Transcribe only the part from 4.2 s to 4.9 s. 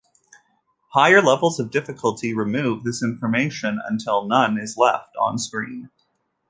none is